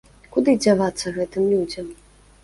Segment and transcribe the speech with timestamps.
[0.35, 1.91] Куды дзявацца гэтым людзям?